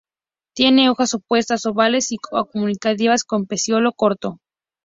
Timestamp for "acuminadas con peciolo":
2.31-3.91